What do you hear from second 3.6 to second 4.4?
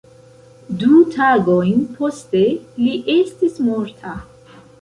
morta.